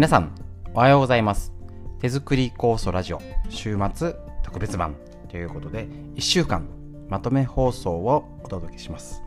[0.00, 0.34] 皆さん、
[0.72, 1.52] おはようございます。
[1.98, 4.96] 手作り酵素ラジオ週末特別版
[5.28, 6.66] ということで、1週間
[7.10, 9.22] まとめ放送をお届けします。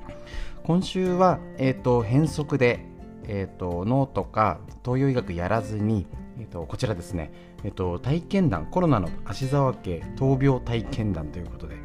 [0.64, 2.88] 今週は、えっ、ー、と、変則で、
[3.28, 6.08] えっ、ー、と、脳とか東洋医学やらずに、
[6.40, 7.32] えっ、ー、と、こちらですね、
[7.64, 11.76] えっ、と、体験談、コロナの芦沢家闘病体験談ということで、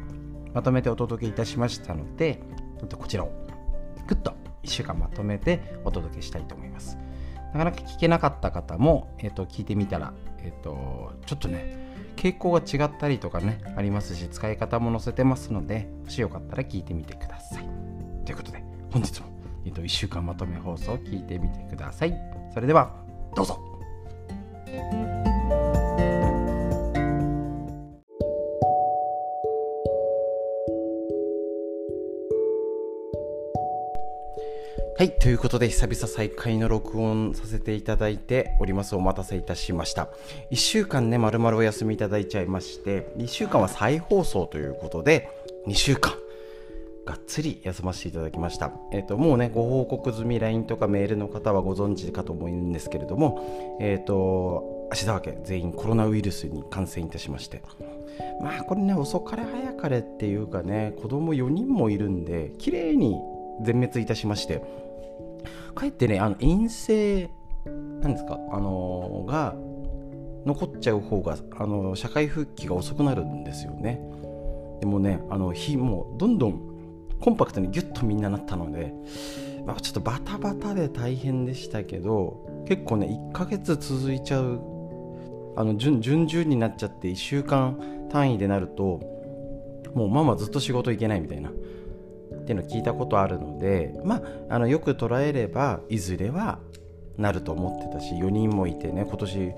[0.55, 2.41] まとめてお届けいたしましたので、
[2.97, 3.31] こちらを
[4.07, 4.31] ぐっと
[4.63, 6.97] 1週間まとめてお届けしたいと思います。
[7.53, 11.77] なかなか聞けなかった方も、えー、と聞いてみたら、えー、とちょっとね
[12.15, 17.63] 傾向が違ったりとかねありますし使い方も載せてますのでもしよかったら聞いてみてください。
[18.25, 19.27] ということで本日も、
[19.65, 22.13] えー、と1週間まとめ放送を聞いてみてください。
[22.53, 22.93] それでは
[23.35, 23.59] どうぞ。
[34.99, 35.11] はい。
[35.17, 38.97] ということで、久々再開の録音させていただいております。
[38.97, 40.09] お待たせいたしました。
[40.51, 45.29] 1週間ね、まるまるお休みいただいちゃいまして、1週間は再放送ということで、
[45.67, 46.15] 2週間、
[47.05, 48.73] がっつり休ませていただきました。
[48.91, 57.61] えっ、ー、と、もうね、ご報告済み LINE とかメールの方はご存知かと思うんですけれども、えっ、ー、と、芦田家全員コロナウイルスに感染いたしまして、
[58.41, 63.15] まあこれね、遅かれ早かれっていうかね、子供4人もいるんで、綺麗に
[63.61, 64.61] 全滅いたしまして、
[65.73, 67.29] かえってねあの陰性
[68.01, 68.39] なんですか？
[68.51, 69.55] あのー、が
[70.45, 74.01] 残っちゃう方があの社会復帰が遅くなるんですよね。
[74.79, 76.61] でもねあの日もうどんどん
[77.19, 78.93] コンパクトにギュッとみんななったので、
[79.65, 84.61] まあ、ちょっとバタバタで大変でしたけど結構ね1ヶ月続いちゃう
[85.57, 89.01] あの順々になっちゃって1週間単位でなると
[89.93, 91.51] もうママずっと仕事行けないみたいな。
[92.49, 94.15] っていうのを聞いたことあるのでま
[94.49, 96.57] ああのよく捉えればいずれは
[97.15, 99.51] なると思ってたし4人もいてね今年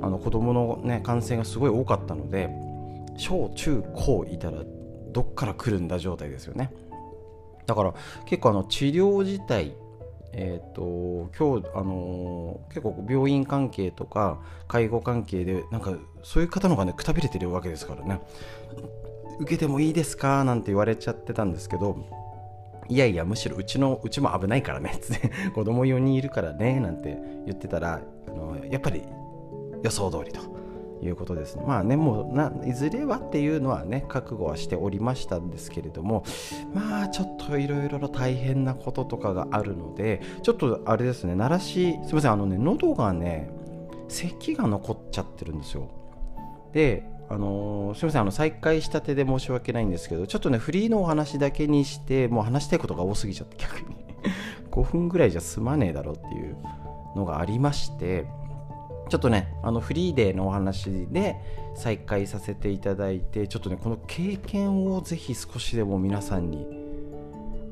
[0.00, 2.48] あの子供のね感染がすごい多かったので
[3.16, 4.62] 小中高いたら
[5.10, 6.72] どっから来るんだ状態ですよね。
[7.66, 7.94] だから
[8.26, 9.74] 結構あの治療自体
[10.32, 14.38] えーと、今日、あのー、結構病院関係とか
[14.68, 18.20] 介護関係でなんかそういう方のがねくたびれてるわけですからね。
[19.40, 20.44] 受けてもいいですか？
[20.44, 21.96] なんて言われちゃってたんですけど
[22.90, 29.02] いやいやむしろうちのうちも危ないからねつって 子供4人いるからねなんて言ってたらあのやっぱり
[29.82, 30.40] 予想通りと
[31.02, 31.58] いうことです。
[31.66, 36.24] まあねもうないずれはっていうのはね覚悟はしておりましたんですけれども
[36.74, 43.50] まあちょっといろいろ大変なこととかがあるのでちょっとあれですね鳴らしすいませんあのね喉がね
[44.08, 45.88] 咳が残っちゃってるんですよ。
[46.72, 53.96] であの、すみませんあの再開したてで申し訳ないんですけどちょっとねフリーのお話だけにしてもう話したいことが多すぎちゃって逆に。
[54.70, 56.56] 5分ぐらいじゃ済まねえだろうっていう
[57.16, 58.26] のがありまして
[59.08, 61.36] ちょっとねあのフリーデーのお話で
[61.74, 66.66] 再開させていただいてちょっとねこの経験をぜひ少しでも皆さんに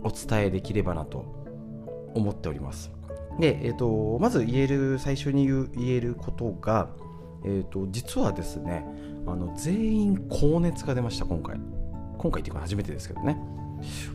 [0.02, 2.90] お伝えできればなと思っております。
[3.38, 6.88] で、えーと、まず言える最初に言えることが、
[7.44, 8.84] えーと実はですね
[9.32, 11.58] あの全員高熱が出ました今回。
[12.18, 13.38] 今回っていうか初めてですけどね。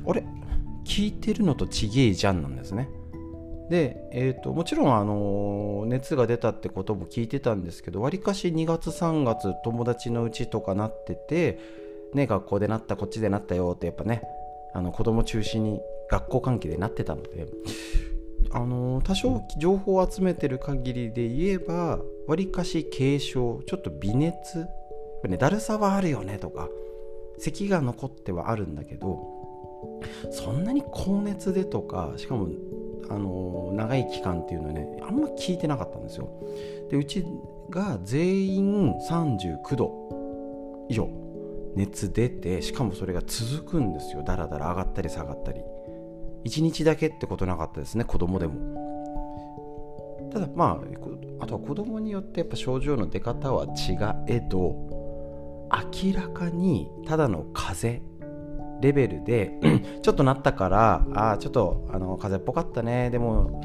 [0.07, 0.23] あれ？
[0.85, 2.89] 聞いてるのとちげえじゃんなんですね。
[3.69, 11.59] で、えーと、もちろん、あの熱が出たってことも聞いてたんですけどわりかし2月3月友達のうちとかなってて、
[12.13, 14.21] ね、学校でなったこっちでなったよってやっぱね
[14.73, 17.47] あの子供中心に学校関係でなってたので
[18.51, 24.67] あの多少情報を集めてる限りで言えばわりかし軽症ちょっと微熱
[25.23, 26.69] ぱねだるさはあるよねとか
[27.39, 29.19] 咳が残ってはあるんだけど
[30.31, 32.47] そんなに高熱でとかしかも
[33.09, 36.29] あの長い期間っていうのはねあんま聞いてなかったんですよ。
[36.89, 37.25] でうち
[37.69, 41.09] が全員39度以上
[41.75, 44.23] 熱出てしかもそれが続くんですよ。
[44.23, 45.61] だらだら上がったり下がったり。
[46.45, 48.53] 1日だけってことなかったですね子供でも。
[50.31, 53.97] ただまああとは子供によってやっぱ症状の出方は違
[54.27, 54.92] えど
[55.93, 58.13] 明らかにただの風邪
[58.81, 59.59] レベルで
[60.03, 63.09] ちょっとなったからあちょっとあの風邪っぽかったね。
[63.09, 63.61] でも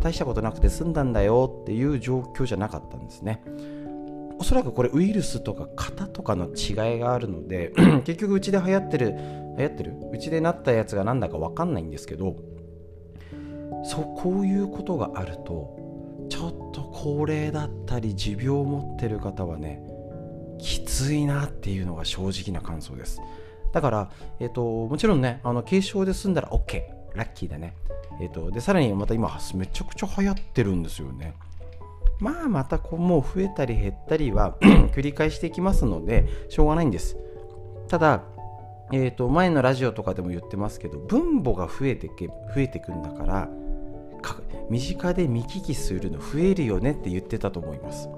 [0.00, 1.58] 大したことなくて済んだんだよ。
[1.62, 3.42] っていう状況じゃなかったんですね。
[4.38, 7.72] おそらくこれウイルスとか型とかの違いがあるので
[8.04, 9.14] 結局うちで流行ってる
[9.58, 9.94] 流行ってる？
[10.12, 12.36] うちでなったやつが何だか分かんないんですけど
[13.84, 15.76] そうこういうことがあると
[16.28, 19.82] ちょっと高齢だったり持病を持ってる方はね
[20.62, 23.20] きついなっていうのが正直な感想です。
[23.72, 26.82] だから、えーと、もちろんねあの軽症で済んだら OK
[27.14, 27.74] ラッキーだね、
[28.20, 31.34] えーと、でさらにまた今めちゃくちゃ流行ってるんですよね。
[32.20, 34.56] まあまたこうもう増えたり減ったりは
[34.94, 37.16] 繰り返していきますのでしょうがないんです。
[37.88, 38.22] ただ
[38.94, 43.48] えー、と前のラジオとかでも言ってますけど分母が増えてけ増えてくんだから
[44.68, 48.08] 身近で見聞きするの増えるよねって言ってたと思います。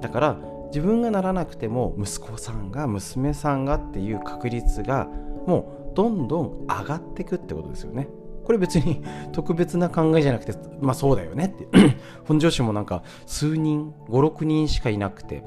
[0.00, 0.38] だから
[0.68, 5.06] 自分がならなくても息子さんが娘さんがっていう確率が
[5.46, 8.08] もうどんどん上がってくってことですよね。
[8.44, 11.68] これ別に特別な考えじゃなくてまあそうだよねって。
[12.24, 15.42] 本庄市もなんか数人56人しかいなくて。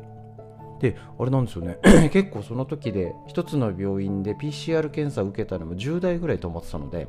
[0.80, 1.78] であれなんですよね。
[2.12, 7.08] 結構その時で1つの病院で PCR 検査を受けたのも10代ぐらいと思ってたので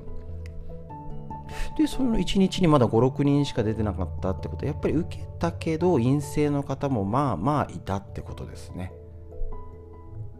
[1.76, 4.66] でその1日にまだ56人しか出てなかったってこと。
[4.66, 8.92] はやっぱり受けたけど陰性の方もまあまあいたってことですね。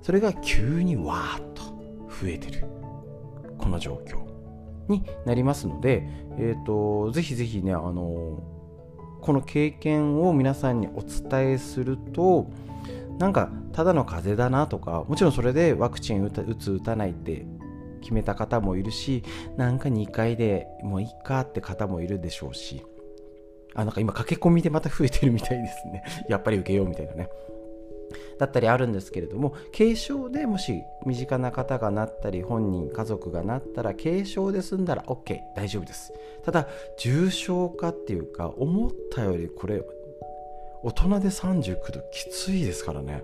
[0.03, 1.63] それが急にわーっと
[2.09, 2.67] 増えてる。
[3.59, 4.19] この状況
[4.89, 8.43] になりますので、えーと、ぜひぜひねあの
[9.21, 12.51] この経験を皆さんにお伝えすると
[13.19, 17.47] なんかただの風邪だなとかもちろんそれでワクチン打つ打たないって
[18.03, 19.23] 決めた方もいるし
[19.57, 22.85] なんか2回でもういっかって方もいるでしょうし
[23.75, 26.05] あなんか今駆け込みでまた増えてるみたいですね。
[26.29, 27.29] やっぱり受けようみたいなね。
[28.39, 36.13] だったりあるんですけれども軽症でもし身近な方がなったり本人家族がなったら軽症で済んだら OK 大丈夫です。
[36.45, 39.83] ただ重症化っていうか思ったよりこれ
[40.83, 43.23] 大人で39度きついですからね。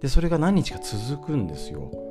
[0.00, 2.07] でそれが何日か続くんですよ。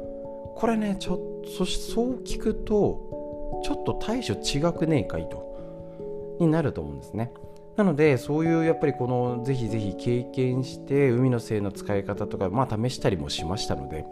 [0.58, 1.20] これねちょ
[1.56, 7.32] そそう聞くとちょっと対処違くねえかいとになると思うんですね。
[7.76, 14.04] なのでそういうやっぱりこのぜひぜひ経験して海の精の使い方とかまあ試したりもしましたので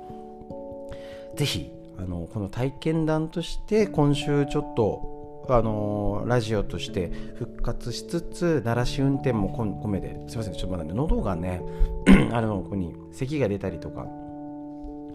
[1.36, 11.64] ぜひあのこの体験談として今週ちょっとあのラジオとして復活しつつ鳴らし運転も込めですいませんちょっとまだね喉がね
[12.32, 14.06] あのここに咳が出たりとか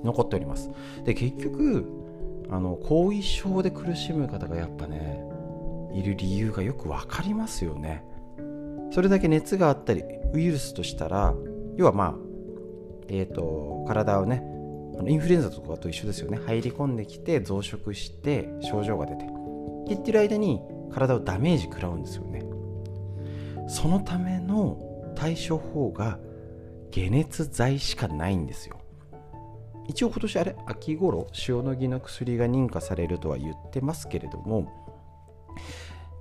[0.04, 0.70] 残っております。
[1.04, 1.86] で結局
[2.50, 5.22] あの後遺症で苦しむ方がやっぱね
[5.94, 8.04] いる理由がよく分かりますよね。
[8.92, 10.02] それだけ熱があったり
[10.32, 11.34] ウイルスとしたら
[11.76, 12.14] 要はまあ
[13.08, 14.44] えっ、ー、と体をね
[15.06, 16.38] インフルエンザとかと一緒ですよね。
[16.44, 19.24] 入り込んできて増殖して症状が出て
[19.86, 20.60] 言ってる間に
[20.92, 22.42] 体をダメージ食らうんですよね。
[23.68, 26.18] そのための対処法が
[26.92, 28.79] 解熱剤しかないんですよ。
[29.90, 34.72] 一応今年あれ秋頃塩野義の薬が認可されるとは言ってますけれども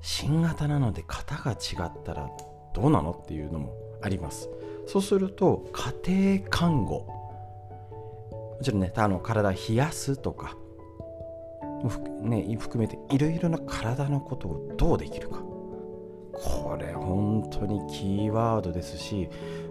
[0.02, 2.32] 新型なので型が違ったら
[2.74, 4.50] どうなのっていうのもあります。
[4.88, 5.70] そうすると
[6.06, 10.58] 家庭看護もちろんねあの体冷やすとか
[12.22, 15.42] ね、含めていろいろな体のことをどうできるか。
[16.34, 19.30] これ本当にキーワードですし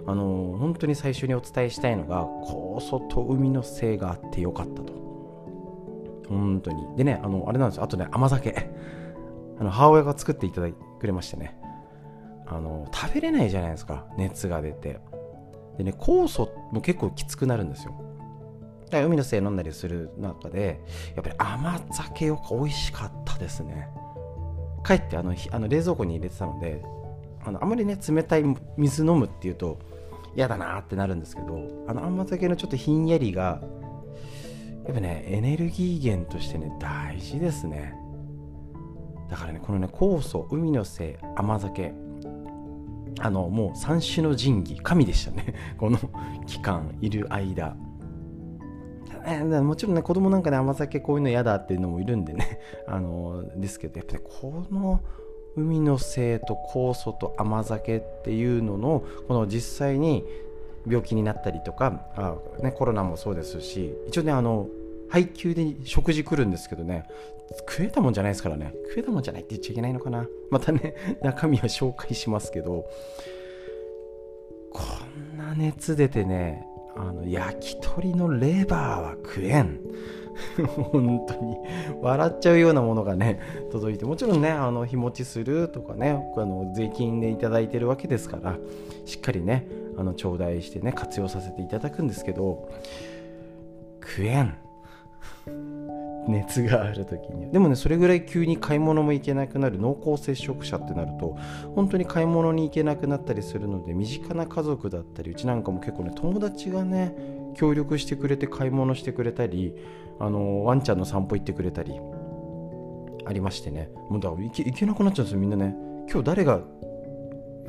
[0.09, 4.95] あの本当に最初にお伝えしたいのが酵素と海のせいがあってよかったと。
[6.27, 6.97] 本当に。
[6.97, 7.85] でねあのあれなんですよ。
[7.85, 8.55] あとね甘酒。
[9.61, 11.59] あの母親が作っていただいてくれましてね。
[12.47, 14.07] あの食べれないじゃないですか。
[14.17, 14.99] 熱が出て。
[15.77, 17.93] でね酵素も結構きつくなるんですよ。
[18.87, 20.81] だから海のせい飲んだりする中で
[21.17, 23.91] やっぱり甘酒よく美味しかったですね。
[24.87, 26.83] 帰ってあのあの冷蔵庫に入れてたので
[27.45, 28.45] あのあまりね冷たい
[28.79, 29.79] 水飲むっていうと
[30.37, 33.61] 嫌だなってなるんですけどあの甘酒のちょっとひんやりが
[34.85, 37.94] やっぱねエネルギー源としてね大事ですね。
[39.30, 41.92] だからねこのね酵素海のせい甘酒
[43.20, 45.54] あのもう三種の神器神でしたね。
[45.76, 45.99] この
[46.47, 47.76] 期間いる間。
[49.62, 52.58] もちろんね子供なんかね甘酒こういうの嫌だっていうのもいるんでね。
[52.87, 55.00] あのですけどやっぱりこの
[55.59, 60.25] 海の精と酵素と甘酒っていうののこの実際に
[60.87, 64.69] 病気になったりとかあ、ね、コロナもそうですし一応ねあの
[65.11, 67.05] 配給で食事来るんですけどね
[67.57, 68.75] 食えたもんじゃないですからね。
[68.88, 70.27] 食えたもんじゃないって言っちゃいけないのかな。
[70.50, 72.85] またね 中身は紹介しますけど
[74.71, 74.83] こ
[75.35, 79.81] んな熱出てねあの焼き鳥のレバーは食えん。
[80.92, 81.57] 本当に。
[82.00, 83.40] 笑っちゃうようなものがね
[83.71, 88.57] 届いてもちろんねあの日持ちするとかねあの税金で頂いてるわけですから
[89.04, 89.66] しっかりね
[89.97, 92.68] あの頂戴してね活用させていただくんですけど
[94.00, 94.54] 食えん。
[96.28, 97.50] 熱がある時に。
[97.50, 101.37] でもねそれぐらい急に買い物も行けなくなる濃厚接触者ってなると
[101.75, 107.14] 本当に買い物に行けなくなったりするので身近な家族だったりうちなんかも結構ね友達がね
[107.54, 109.75] 協力してくれて買い物してくれたり
[110.21, 111.95] あのワンちゃんの散歩行ってくれたり
[113.25, 113.91] ありましてね。
[114.11, 115.75] もうだから行け行けなくなっちゃうんですよみんなね。
[116.11, 116.61] 今日誰が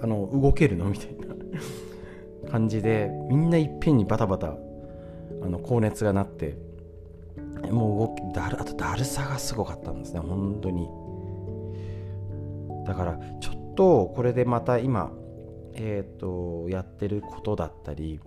[0.01, 0.85] あの動けるの？
[0.85, 1.29] みたいな。
[2.49, 4.53] 感じでみんないっぺんにバタバタあ
[5.47, 6.57] の高熱がなって
[7.69, 10.89] もう動きだるあとだるさがすごかったんですね本当に。
[12.85, 15.11] だからちょっとこれでまた今
[15.75, 18.19] えっ、ー、とやってることだったり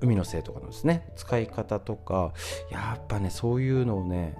[0.00, 2.32] 海の精とかのですね使い方とか
[2.70, 4.36] やっぱねそういうのをね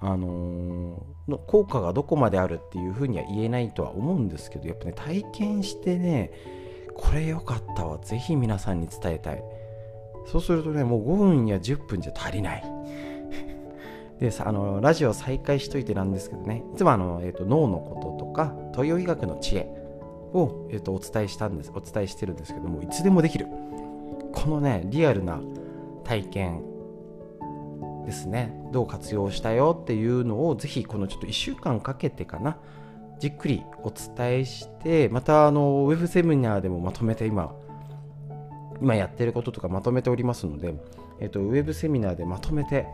[0.00, 6.32] あのー、効果がどこまであるっていうふうには言えないとは思うんですけどやっぱね体験してね
[6.94, 9.42] これ良かったわぜひ皆さんに伝えたい。
[10.26, 12.64] そうするとねもう5分や10分じゃ足りない。
[14.18, 19.68] でさあのラジオ再開しといてなんですけどねいつもあの、えーと、脳のこととか東洋医学の知恵
[20.32, 23.46] を、えーとお伝えしたんですお伝えしてるんですけどもいつでもできる。
[24.36, 25.40] このねリアルな
[26.04, 26.62] 体験
[28.04, 32.58] ですねどう活用したよっていうのをぜひこのちょっと1週間かけてかな
[33.18, 37.54] じっくりお伝えしてまたあのウェブセミナーでもまとめて今
[38.80, 40.74] 今やってることとかまとめておりますので、
[41.18, 42.86] えーと、ウェブセミナーでまとめて、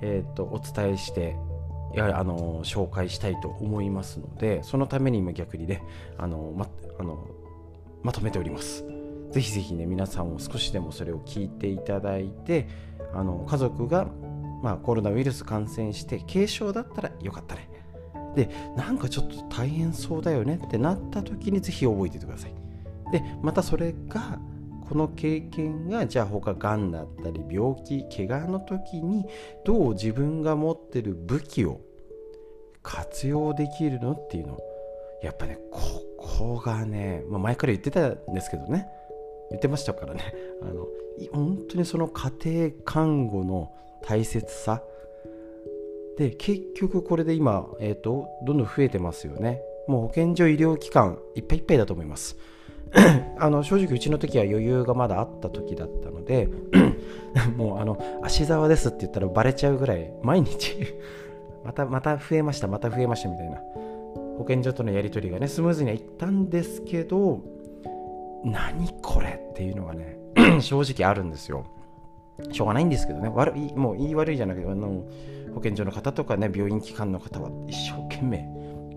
[0.00, 1.36] えーと、お伝えして
[1.94, 5.82] やはりあの紹介したいと思いますのでそのために今逆にね
[6.16, 6.66] あのま
[6.98, 7.28] あの
[8.02, 9.05] まとめております。
[9.30, 12.68] ぜひぜひね皆さんも少しでもそれを聞いていただいて
[13.12, 14.06] あの家族が、
[14.62, 17.68] まあ、コロナウイルス感染して軽症だったらよかったね。
[18.34, 22.54] でなんかちょっと大変そうだよねってなった時にぜひ覚えててください。
[23.10, 24.38] でまたそれが
[24.88, 29.26] この経験がじゃあ他がんだったり病気怪我の時に
[29.64, 31.80] どう自分が持ってる武器を
[32.82, 34.58] 活用できるのっていうの。
[35.22, 35.80] やっぱねこ
[36.18, 38.86] こがね、まあ、前から言ってたんですけどね。
[39.50, 40.20] 言ってましたからね。
[40.62, 40.86] あの
[41.32, 43.72] 本当にその家庭看護の
[44.02, 44.82] 大切さ。
[46.18, 49.60] で結局これで今、えーと、どんどん増えてますよね。
[49.86, 52.36] もう保健所医療機関いっぱいいっぱいだと思います。
[53.38, 56.48] あの正直うちの時は余裕がまだあった時だったので
[57.56, 60.76] もうあの芦沢ですって言ったらバレちゃうぐらい毎日。
[61.64, 63.60] またまた増えましたまた増えましたみたいな。
[64.38, 67.40] 保健所とのやり取りがねスムーズにはいったんですけど
[68.44, 70.16] 何これっていうのがね
[70.60, 71.64] 正直あるんですよ。
[72.52, 73.30] しょうがないんですけどね。
[73.34, 75.04] 悪いもう言い悪いじゃなくてあの
[75.54, 78.46] 保健所の方とかね病院機関の方は一生懸命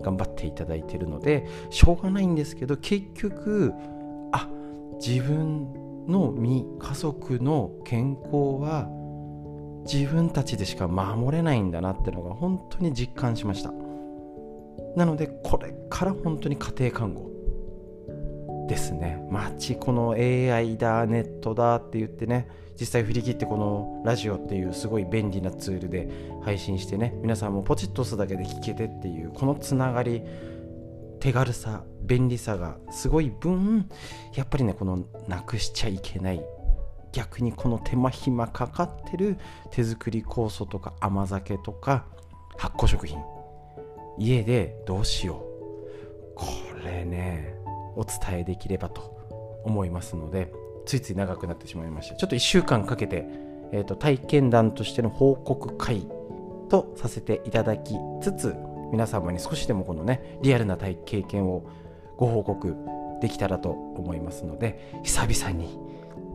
[0.02, 3.72] 頑張っていただいてるのでしょうがないんですけど結局
[4.32, 4.48] あ
[5.04, 8.88] 自分の身家族の健康は
[9.90, 13.72] 自分たちでしか守れないんだなってのが本当に実感しました。
[14.96, 17.29] なのでこれから本当に家庭看護
[18.70, 19.20] ですね。
[19.32, 22.46] 街この AI だネットだって言ってね
[22.78, 26.08] 実際振り切ってこのラジオっていうすごい便利なツールで
[26.44, 30.22] 配信してね皆さんもポチッと押すだけで聞けてっていうこのつながり
[31.18, 33.88] 手軽さ便利さがすごい分
[34.36, 36.40] やっぱりねこのなくしちゃいけない
[37.10, 39.36] 逆にこの手間暇かかってる
[39.72, 42.06] 手作り酵素とか甘酒とか
[42.56, 43.18] 発酵食品
[44.16, 45.50] 家でどうしよう。
[46.36, 46.46] こ
[46.84, 47.59] れね
[47.96, 50.52] お伝えできればと思いますので
[50.86, 53.26] ついつい長くなってしまいましたちょっと1週間かけて、
[53.72, 56.06] えーと、体験談としての報告会
[56.68, 58.56] とさせていただきつつ
[58.92, 61.68] 皆様に少しでもこのねリアルな体経験を
[62.16, 62.76] ご報告
[63.20, 65.78] できたらと思いますので久々に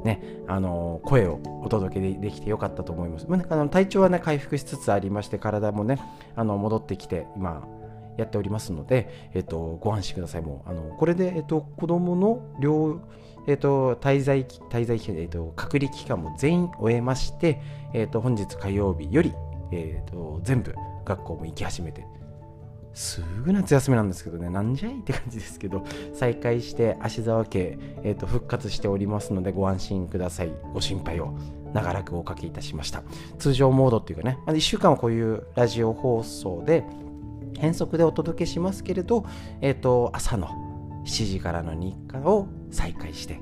[0.06, 3.26] ね、あの声をお届けできてよかったと思います。
[3.28, 6.00] まあ、あの体調はね回復しつつありまして体もね
[6.36, 7.68] あの戻ってきて今
[8.18, 10.42] やっておりますので、えっと、ご安心ください。
[10.42, 13.00] もうあのこれで、えっと、子供の療、
[13.48, 17.62] えっと、滞在滞在えっと、隔離期間も全員終えまして、
[17.94, 19.34] えっと、本日火曜日より、
[19.72, 20.74] えっと、全部
[21.06, 22.06] 学校も行き始めて
[22.96, 30.52] すぐ夏休みなんですけどね、なんじゃいって感じですけど、再開して芦沢家、えーと、復活しておりますので、ご安心ください。
[30.74, 31.38] ご心配を
[31.74, 33.04] 長らくおかけいたしました。
[33.38, 36.86] 通常モードっていうかね、ま1週間はこういうラジオ放送で、
[37.58, 39.26] 変則でお届けしますけれど、
[39.62, 40.48] えっ、ー、と、朝の
[41.06, 43.40] 7時からの日課を再開して、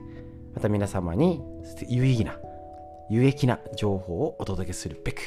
[0.53, 1.41] また皆様に
[1.87, 2.37] 有意義な、
[3.09, 5.21] 有益な情報をお届けするべく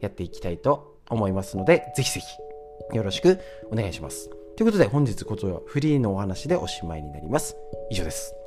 [0.00, 4.28] やっていきたいと思いますので、ぜひぜひよろしくお願いします。
[4.56, 7.56] ということで本日ことはフリーのお話でおしまいになります。
[7.90, 8.43] 以上です。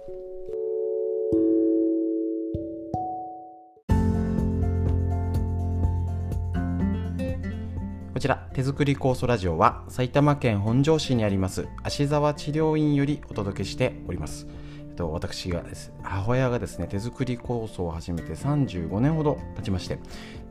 [8.17, 14.47] こちら手作り酵素ラジオは埼玉県本庄市にあります芦沢治療院よりお届けしております。
[14.95, 19.99] と私がです母親がですね手作り酵素を始めて35年ほど経ちまして、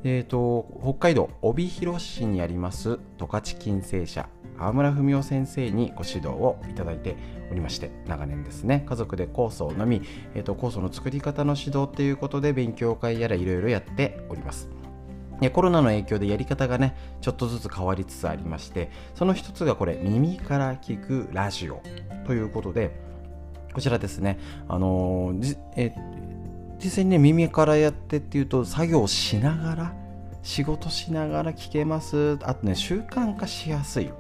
[0.04, 7.16] えーと、北海道帯広市にあります十勝金星社川村文夫先生にご指導をいただいて
[7.50, 10.02] おりまして長年ですね家族で酵素のみ、
[10.37, 14.68] えーと、酵素の作り方の指導ということで勉強会やらいろいろやっております
[15.52, 21.83] コロナの影響でやり方がねちょっとずつ変わりつつありましてその一つがこれ耳から聞くラジオ
[22.26, 22.99] ということで
[23.75, 24.38] こちらですね
[24.69, 25.35] あの、
[25.76, 25.93] え
[26.83, 29.95] 実際にね耳からやってっていうと作業しながら
[30.43, 32.38] 仕事しながら聞けます。
[32.43, 34.11] あとね習慣化しやすい。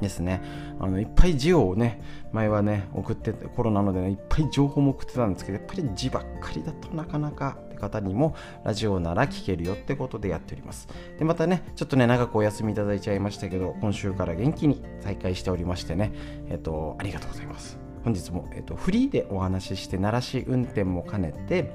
[0.00, 0.42] ですね。
[0.78, 2.00] あのいっぱい字をね
[2.32, 16.12] 前はね送ってコロナので、ね、いっぱい情報も送ってたんですけどやっぱり字ばっかりだとなかなか方にもラジオなら聞けるよってことでやっておりますでまたねちょっとね長くお休みいただいちゃいましたけど今週から元気に再開しておりましてね
[16.48, 21.72] えっとありがとうございます本日も、えっと、フリーでお話しして鳴らし運転も兼ねて、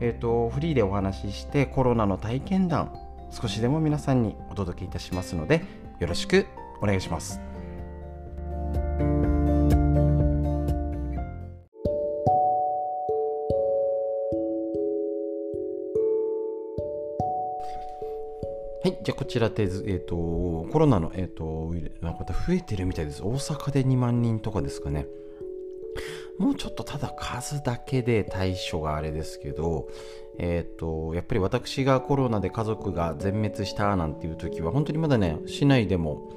[0.00, 2.92] えっと、フリーでお話ししてコロナの体験談
[3.30, 5.62] 少しでも皆さんにお届けいたしますので
[6.00, 6.46] よろしく
[6.82, 7.40] お願いします。
[18.88, 20.16] はい、じゃあこちらで、えーと、
[20.72, 23.22] コロナの、えーと、なんか増えてるみたいです。
[23.22, 25.06] 大阪で2万人とかですかね。
[26.38, 29.88] もうちょっとただ数だけで対処があれですけど、
[30.38, 36.32] えっ、ー、と、やっぱり私がコロナで家族が全滅したなんていう時は、本当にまだね、市内でも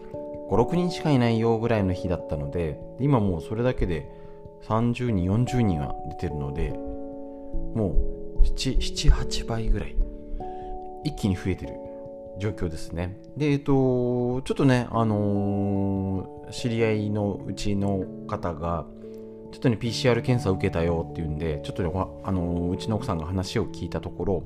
[0.49, 4.09] 5、6人しかいないよぐらいの日だったので、今もうそれだけで
[4.63, 7.95] 30人、40人は出てるので、も
[8.39, 9.95] う7、7 8倍ぐらい、
[11.05, 11.90] 一気に増えてる
[12.41, 13.17] 状況ですね。
[13.37, 18.85] で、えっ、と、ちょっとね、あのー、知り合いのうちの方が、
[19.51, 21.91] ちょっとね PCR 検査を受けたよっていうんでちょっとね
[22.23, 24.43] あのうちの奥さんが話を聞いたところ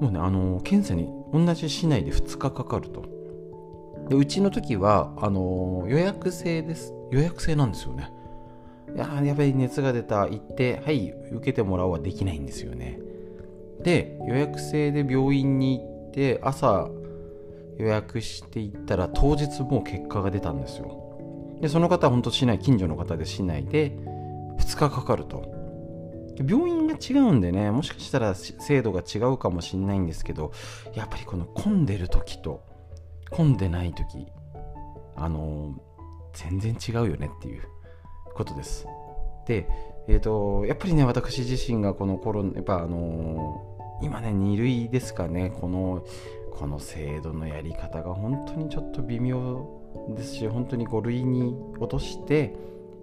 [0.00, 3.10] もうねあの検査に同じ市内で2日かかると。
[4.08, 6.92] でうちの時はあの予約制です。
[7.12, 8.10] 予約制なんですよね。
[8.94, 10.22] いややっぱり熱が出た。
[10.22, 12.98] 行ってはい受けてもらおうはできないんですよね。
[13.84, 15.91] で予約制で病院に行って
[16.42, 16.90] 朝
[17.78, 21.58] 予約していったら当日もう結果が出たんですよ。
[21.60, 23.92] でその方は本当市内近所の方で市内で
[24.58, 25.62] 2日かかると。
[26.46, 30.52] 病院が違うんでねもしかしたら制度が違うかもしれないんですけど
[30.94, 32.62] やっぱりこの混んでる時と
[33.30, 34.26] 混んでない時
[35.14, 35.74] あの
[36.32, 37.62] 全然違うよねっていう
[38.34, 38.86] ことです。
[39.46, 39.68] で
[40.08, 43.71] えっ、ー、とやっぱりね私自身がこの頃やっぱあの
[44.02, 45.52] 今ね2類ですかね。
[45.60, 46.04] この
[46.50, 49.66] この制度のやり方が本当にちょっと微妙
[50.14, 52.54] ですし本当に5類に落として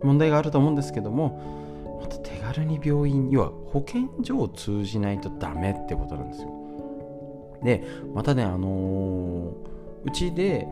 [0.03, 6.49] 問題があると思うんですけどもまた手軽に病院要は保健所を通じないとダメってことなんですよ。
[7.63, 7.83] で
[8.13, 9.51] またねあのー、
[10.05, 10.67] うちで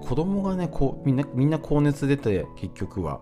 [0.00, 3.20] 子供がねこうみんなみんな高熱出て結局は。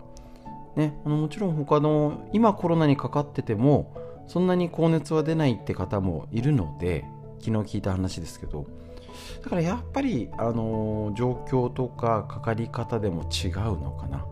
[0.75, 3.93] ねあのもちろん他の今コロナにかかってても
[4.27, 7.05] そんなに高熱は出ないって方もいるので
[7.39, 8.65] 昨日聞いた話ですけど
[9.43, 14.25] だからやっぱり、あの、状況とかかかり方でも違うのかな？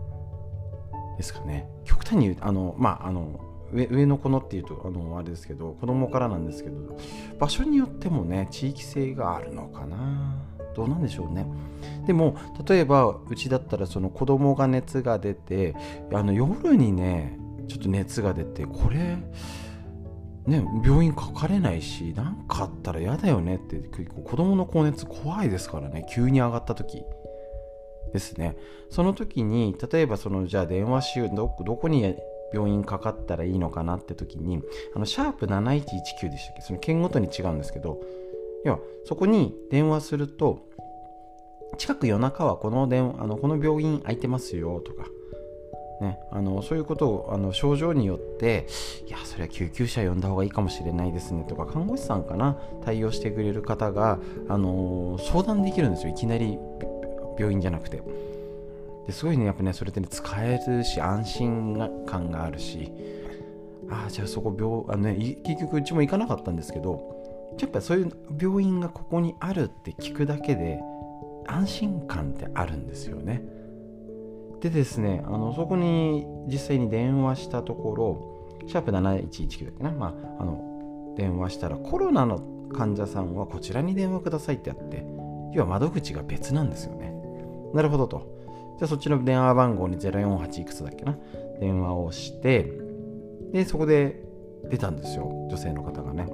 [1.16, 1.68] ですかね。
[1.84, 3.40] 極端に言うあのまああの
[3.72, 6.98] 上上の子のっていうとあのあれですけど子供からなんですけど
[7.38, 10.42] 場所によってもね地域性があるのかな？
[10.74, 11.46] どうなんでしょうね。
[12.06, 15.76] でも例えばうちだったらその子供が熱が出て
[16.12, 19.18] あの夜にねちょっと熱が出てこれ
[20.46, 27.04] ね、病院かかれないし何かあったら嫌だよねって子供の高熱怖いですからね急に上がった時。
[28.12, 28.56] ですね。
[28.90, 32.14] その時に例えばそのじゃあ電話しようどどこに
[32.52, 34.60] 病院かかったらいいのかなって時に
[34.94, 36.60] あのシャープ7119でしたっけ？
[36.60, 38.00] その県ごとに違うんですけど
[38.66, 40.68] 要はそこに電話すると
[41.78, 45.06] 近く夜中はこの電あのこの病院空いてますよとか
[46.02, 48.66] ね、あのそういうことをあの症状によって
[49.06, 56.10] いやそれは救急車呼んだ方がいいかもしれないですねとか看護師さんかな対応してくれる方が、あの相談できるんですよ。
[56.10, 56.58] いきなり
[57.38, 58.02] 病院じゃなくて。
[59.06, 62.92] ですごいねやっぱねそれってね使えるし安心感があるし。
[63.90, 70.80] ああじゃあそこ病あの、ね、結局うちも行かなかったんですけどやっぱそういう病院がここにあるって聞くだけで
[71.46, 73.42] 安心感ってあるんですよね。
[74.62, 82.40] でですね、あのそこに実際に電話したところ、シャープ7119だっけな、まあ、あの電話したらコロナの
[82.72, 85.04] 患者さんはこちらに電話くださいってあって、
[85.52, 87.12] 要は窓口が別なんですよね。
[87.74, 88.20] なるほどと。
[88.78, 91.18] じゃあそっちの電話番号に048いくつだっけな、
[91.58, 92.72] 電話をして、
[93.52, 94.22] で、そこで
[94.70, 96.28] 出たんですよ、女性の方がね。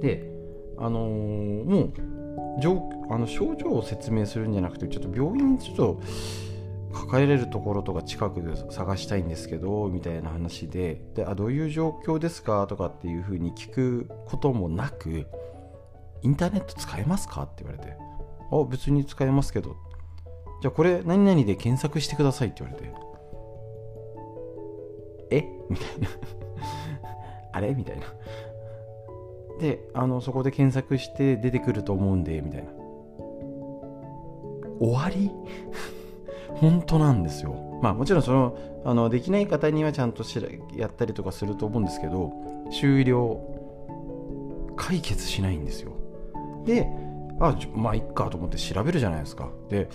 [0.00, 0.30] で、
[0.78, 1.92] あのー、もう
[3.10, 6.00] あの症状を説明するんじゃなくてちょっと病院にちょっと
[6.92, 15.26] 抱えれるところとか近くで探したいんですけどみたいな話でであどういう状況ですかとかっていうふうに聞くこともなく
[16.22, 17.96] インターネット使えますかって言われて
[18.52, 19.76] あ別に使えますけど。
[20.60, 22.94] じゃあこれ何々で検索してくださいって言われて。
[25.32, 25.44] え？
[25.68, 26.08] みたいな。
[27.52, 27.74] あれ？
[27.74, 28.06] みたいな。
[29.58, 32.70] であのそこで検索して出てくると思うんでみたいな。
[34.78, 35.32] 終わり？
[36.62, 37.80] 本当なんですよ。
[37.82, 40.46] まあもちろんそのあのできない方にはちゃんとしら
[40.76, 42.32] やったりとかすると思うんですけど
[42.70, 43.40] 終了
[44.76, 45.90] 解決しないんですよ。
[46.64, 46.88] で
[47.40, 49.50] あまあいっかと思って調べるじゃないですか。
[49.68, 49.88] で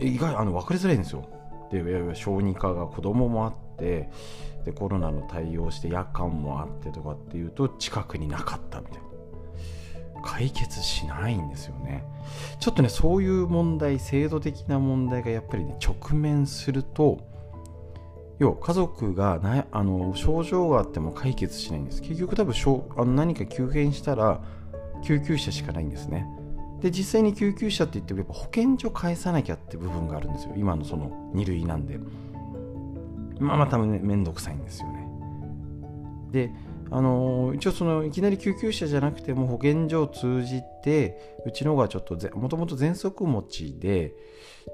[0.00, 1.28] 意外あの分かりづらいんですよ。
[1.70, 1.80] で
[2.14, 4.10] 小児科が子供もあって
[4.64, 9.11] でコロナの対応して夜間もあってとかっていうと近くになかったみたいな。
[10.22, 12.04] 解決しないんですよね。
[12.60, 17.18] ちょっとねそういう問題制度的な問題がやっぱりね直面すると
[18.38, 22.02] 要は家族がなあの症状があっても解決しないんです。
[22.02, 22.54] 結局多分
[22.96, 24.40] あの何か急変したら
[25.04, 26.26] 救急車しかないんですね。
[26.80, 30.54] で実際に救急車って言ってもやっぱ保健所返さなきゃって部分があるんですよ。
[30.56, 31.98] 今のその2類なんで。
[33.38, 35.08] まあまあたね面倒くさいんですよね。
[36.32, 36.50] で
[36.94, 44.12] あの、一応そのいきなり救急車じゃなくても保健所を通じてうちのがちょっともともと喘息持ちで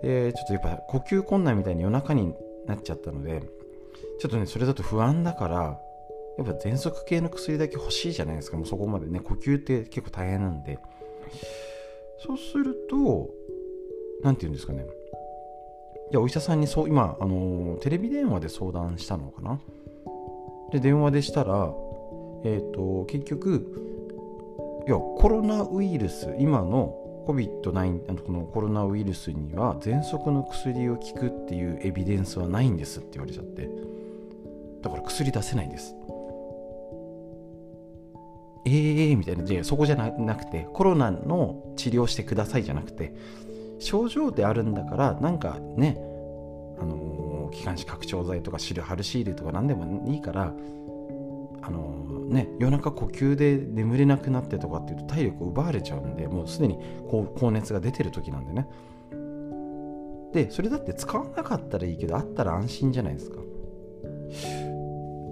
[0.02, 2.34] でちょっとやっぱ呼吸困難みたいに夜中に
[2.66, 3.42] なっちゃったので
[4.18, 5.80] ちょっとねそれだと不安だから
[6.38, 8.56] やっぱ喘息系の薬だけ欲しいじゃないですか。
[8.56, 10.78] もうそこまでね呼吸って結構大変なんで。
[12.20, 13.30] そうすると
[14.22, 14.86] 何て言うんですかね。
[16.10, 19.60] じゃあお医者さんにそう今あのテレビ電話で相談したのかな。
[20.70, 21.72] で電話でしたら
[22.44, 33.68] え、ー、と結局いやコロナウイルス今の COVID-19 このコロナウイルスには喘息の薬を効くっていうエビデンスはないんですって言われちゃって。
[34.82, 35.94] だから薬出せないんです。
[38.64, 39.44] ええーみたいな。
[39.44, 43.14] じゃそこじゃなくてコロナの治療してくださいじゃなくて
[43.78, 45.96] 症状であるんだからなんかね
[46.80, 50.52] あのー、気管支拡張剤とかシルハルシールとか何でもいいから
[51.62, 58.68] あの、ね夜中呼吸で眠れなくなってとかっていうと体力を奪われちゃうんでもうすでに高熱が出てる時なんでね。
[60.32, 63.38] でそれだって使わなかったらいいけどあったら安心じゃないですか。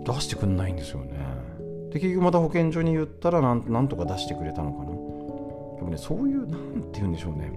[0.05, 1.19] 出してくんないんですよね。
[1.93, 4.87] で結局また保健所に言ったらなんとか出してくれたのかな。
[4.87, 7.53] でもねそういう何て言うんでしょうね。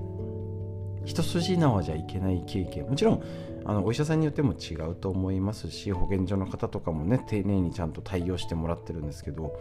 [1.06, 2.88] 一筋縄じゃいけない経験。
[2.88, 3.24] もちろん
[3.66, 9.60] あのお医者さんによっても違うと思いますし保健所の方とかもね丁寧にちゃんと対応してもらってるんですけど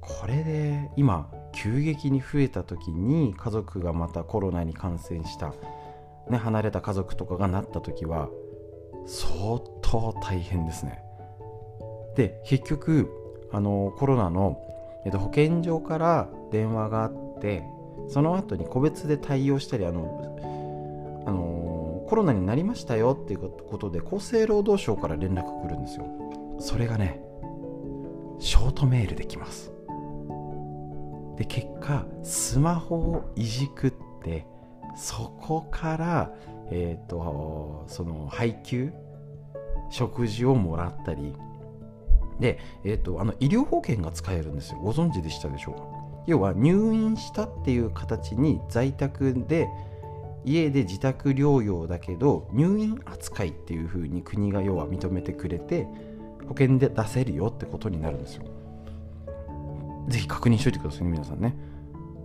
[0.00, 5.54] これで今急激に増えた時に家族がまたコロナに感染した、
[6.28, 8.28] ね、離れた家族とかがなった時は
[9.06, 11.02] 相当大変ですね。
[12.16, 13.10] で結局
[13.52, 14.58] あのコロナの、
[15.04, 17.62] えっと、保健所から電話があって
[18.08, 21.81] その後に個別で対応したりあの、あの
[22.12, 26.04] コロナになりましたよっていうことで厚生労働省から連絡来るんですよ。
[26.60, 27.22] それがね
[28.38, 29.72] ショートメールできます。
[31.38, 34.44] で結果スマホをいじくって
[34.94, 36.30] そこから
[36.70, 38.92] えっ、ー、とその配給
[39.88, 41.34] 食事をもらったり。
[42.38, 44.80] で、えーと、あの医療保険が使えるんですよ。
[44.82, 45.82] ご存知でしたでしょうか？
[46.26, 49.66] 要は入院したっていう形に在宅で
[50.44, 55.86] 家で自宅療養だけど入院扱いっていう風に国が要は認めてくれて
[56.48, 58.44] 保険で出せるよってことになるんですよ。
[60.08, 61.56] ぜひ確認しといてくださいね皆さんね。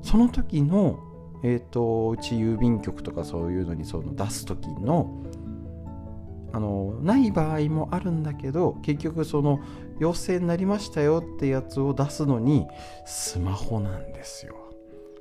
[0.01, 0.99] その時の
[1.43, 5.23] えっ、ー、とうち郵便局とかそういうのにその出す時の
[6.53, 9.59] あのない場合もあるんだけど結局その
[9.99, 12.65] 陽性になりましたよってやつを出すのに
[13.05, 14.55] スマホなんですよ。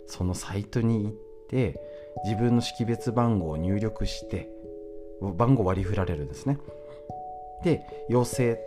[0.07, 1.13] そのサイトに行っ
[1.49, 1.81] て
[2.25, 4.49] 自分の識別番号を入力して
[5.21, 6.59] 番号割り振られるんですね。
[7.65, 8.59] で陽性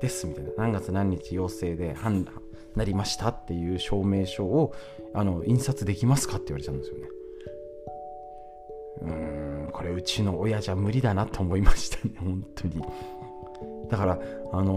[0.00, 0.50] ですみたいな。
[0.56, 2.34] 何月何日陽性で判断
[2.76, 4.74] なりましたっていう証明書を
[5.14, 7.08] あの印刷できますかって言われちゃうんですよね。
[9.00, 12.82] うんこれうちの親じゃ無理だなと思いましたね本当に。
[13.88, 14.18] だから
[14.52, 14.72] あの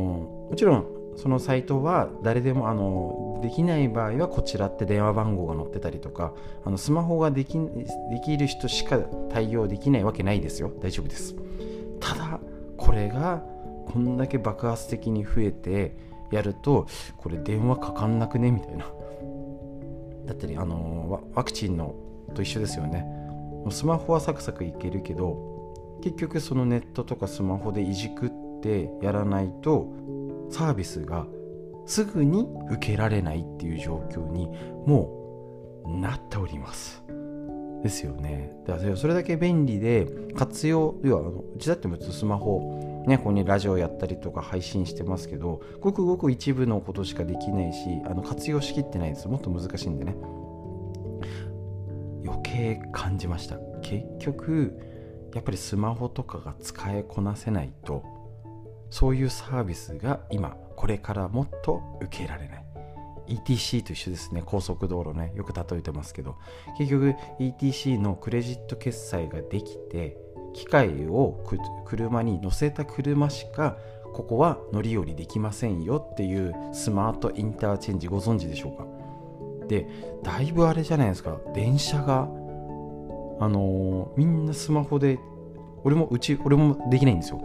[0.49, 6.33] もちろんそのサイトは誰でもあのできない場合はこちらって電話番号が載ってたりとか
[6.65, 8.97] あのスマホができできる人しか
[9.29, 10.71] 対応できないわけないですよ。
[10.81, 11.35] 大丈夫です。
[11.99, 12.39] ただ
[12.75, 13.43] これが
[13.85, 15.95] こんだけ爆発的に増えて
[16.31, 18.87] やるとこれ電話かかんなくねみたいな。
[20.25, 21.93] だったり、あのワクチンの
[22.33, 23.05] と一緒ですよね。
[23.69, 28.29] スマホはサクサクいけるけど結局そのネットとかスマホでいじくっ
[28.63, 29.87] てやらないと
[30.51, 31.25] サービスが
[31.85, 34.47] すぐに受けられないっていう状況に
[34.85, 37.03] もうなっております。
[37.81, 38.53] ですよね。
[38.67, 49.27] だからそれだけ便利で活用要はうちだって別にスマホねここにラジオやったりとか配信してますけどごくごく一部のことしかできないしあの活用しきってないんです。
[49.27, 50.15] もっと難しいんでね。
[52.23, 53.57] 余計感じました。
[53.81, 54.77] 結局
[55.33, 58.20] やっぱりスマホとかが使いこなせないと
[58.91, 62.65] そういうサービスが今これからもっと受けられない。
[63.27, 64.43] ETC と一緒ですね。
[64.45, 65.31] 高速道路ね。
[65.35, 66.35] よく例えてますけど。
[66.77, 70.17] 結局 ETC のクレジット決済ができて
[70.53, 71.41] 機械を
[71.85, 73.77] 車に乗せた車しか
[74.13, 76.05] ここは乗り降りできませんよ。
[76.11, 78.85] っていうスマートインターチェンジご存知でしょうか。
[79.67, 79.87] で
[80.21, 81.37] だいぶあれじゃないですか。
[81.53, 82.23] 電車が
[83.39, 85.17] あのー、みんなスマホで
[85.83, 87.41] 俺もうち俺もできないんですよ。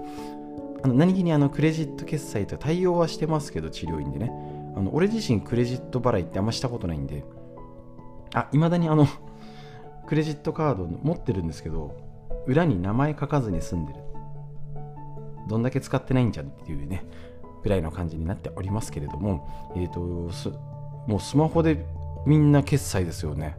[0.87, 4.31] あの何気にあのクレジット決済と対応はしてますけど治療院でね。
[4.77, 7.25] あの俺自身クレジット払いってあんましたことないんで。
[8.33, 9.09] あいまだにあの
[10.07, 11.97] クレジットカード持ってるんですけど
[12.47, 14.01] 裏に名前書かずに済んでる。
[15.49, 17.05] どんだけ使ってないんじゃんっていうね
[17.65, 19.73] ぐらいの感じになっておりますけれども。
[19.75, 20.01] えっ、ー、と
[21.09, 21.85] もうスマホで
[22.27, 23.57] みんな決済ですよね。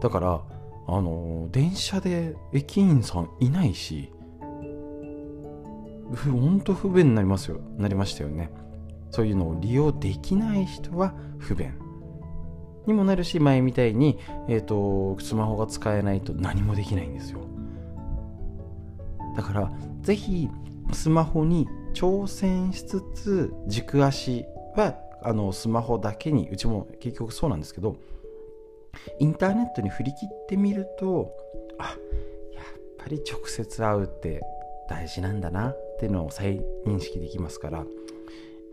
[0.00, 0.40] だから
[0.88, 4.12] あの電車で駅員さんいないし
[6.14, 8.50] 本当不便になりますよなりましたよね。
[9.10, 11.72] そういうのを利用できない人は不便
[12.86, 17.40] にもなるし前みたいに、えーと、スマホが使えないと何もできないんですよ。
[19.36, 19.72] だから
[20.02, 20.48] ぜひ
[20.92, 24.44] スマホに挑戦しつつ軸足
[24.76, 27.96] はあのスマホだけにうちも結局そうなんですけど
[29.18, 31.32] インターネットに振り切ってみると
[31.78, 31.94] あやっ
[32.98, 34.42] ぱり直接会うって
[34.88, 35.74] 大事なんだな。
[36.04, 37.86] っていうのを再認識できますから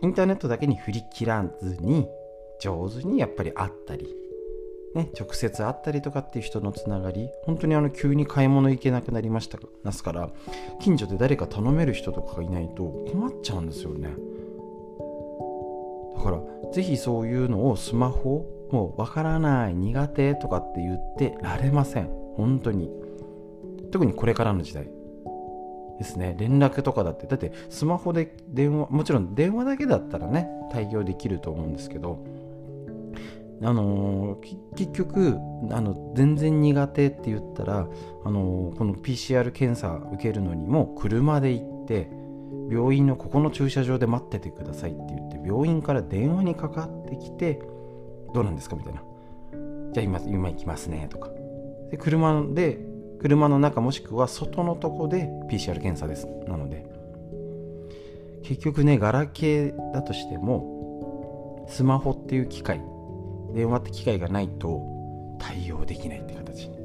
[0.02, 2.10] インターネットだけに振り切らずに
[2.60, 4.14] 上手にやっぱり会ったり、
[4.94, 10.30] ね、直接会ったりとかっていう人のつながり本当にあの急に買い物行けなくなりましたますから
[10.82, 14.10] 近所で誰か頼める人とかがいないと困っちゃうんですよね。
[16.18, 16.42] だから
[16.74, 22.10] 是非そういうのをスマホもうわからない苦手とかって言ってられません。
[22.36, 22.92] 本当に。
[23.92, 25.01] 特にこれからの時代。
[26.02, 26.36] ですね。
[26.38, 27.28] 連絡とかだって。
[27.28, 32.24] だってスマホで電話もちろん電話だけだったらね対応できると思うんですけど
[33.64, 34.40] あの、
[34.76, 35.38] 結局
[35.70, 37.88] あの全然苦手って言ったら、
[38.26, 42.10] あの、この PCR 検査受けるのにも車で行って
[42.72, 47.62] 病院のここの駐車場で待っててくださいって言って病院から電話にかかってきて
[48.34, 49.04] どうなんですかみたいな。
[49.94, 51.30] じゃあ今今行きますねとか。
[51.92, 52.80] で車で
[53.22, 56.28] 車の中もしくは外のとこで PCR 検査です。
[56.48, 56.88] なので
[58.44, 62.82] 結局ねガラケーだとしてもスマホっていう機械
[63.54, 66.78] 電話って機械がないと対応できないって形に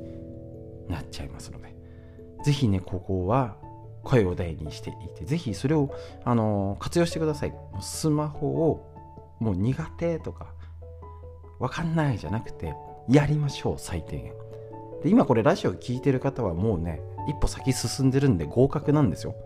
[0.88, 1.74] なっちゃいますので
[2.44, 3.56] 是非ねここは
[4.04, 5.90] 声を大にしていて是非それを
[6.22, 7.54] あの活用してください。
[7.80, 8.92] スマホを
[9.40, 10.48] もう苦手とか
[11.60, 12.74] 分かんないじゃなくて
[13.08, 14.45] やりましょう最低限。
[15.06, 19.36] で今これラジオ聞いてる方はもうね一歩先進んでるんで合格なんですよ。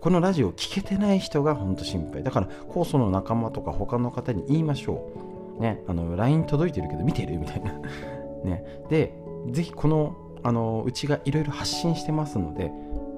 [0.00, 2.22] このラジオ聞けてない人が本当心配。
[2.22, 5.10] だから酵素の仲間とか他の方に言いましょ
[5.58, 5.60] う。
[5.60, 7.74] ねあの LINE 届いてるけど見てるみたいな。
[8.42, 8.64] ね。
[8.88, 9.12] で
[9.50, 12.72] ぜひこのあのうちがいろいろ発信してますので